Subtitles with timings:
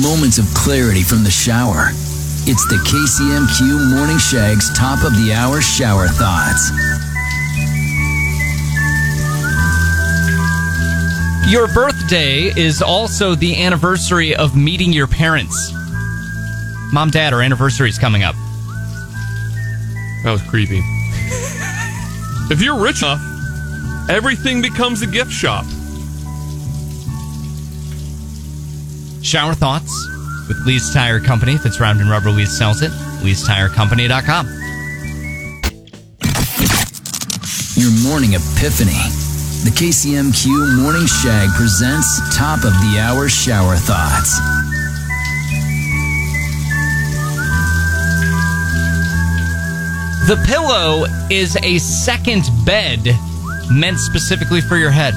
[0.00, 1.90] moments of clarity from the shower.
[2.46, 6.70] It's the KCMQ Morning Shag's top of the hour shower thoughts.
[11.50, 15.72] Your birthday is also the anniversary of meeting your parents.
[16.92, 18.34] Mom, dad, our anniversary is coming up.
[20.24, 20.80] That was creepy.
[22.50, 23.20] if you're rich enough,
[24.10, 25.64] everything becomes a gift shop.
[29.22, 29.92] Shower thoughts
[30.48, 31.54] with Lee's Tire Company.
[31.54, 32.90] If it's round and rubber, Lee's sells it.
[33.22, 34.46] Lee'sTireCompany.com.
[37.76, 38.98] Your morning epiphany.
[39.64, 44.38] The KCMQ Morning Shag presents top of the hour shower thoughts.
[50.28, 53.00] The pillow is a second bed
[53.70, 55.14] meant specifically for your head.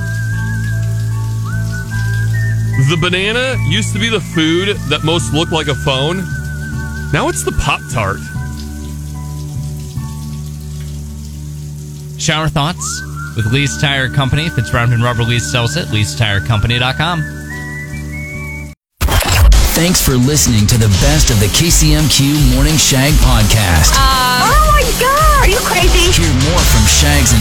[2.89, 6.17] The banana used to be the food that most looked like a phone.
[7.13, 8.17] Now it's the Pop Tart.
[12.19, 12.83] Shower thoughts
[13.35, 14.45] with Lee's Tire Company.
[14.45, 15.87] If it's round and rubber, Lee's sells it.
[15.87, 17.21] Lee'sTireCompany.com.
[19.73, 23.93] Thanks for listening to the best of the KCMQ Morning Shag podcast.
[23.95, 26.11] oh my god, are you crazy?
[26.21, 27.40] Hear more from Shags and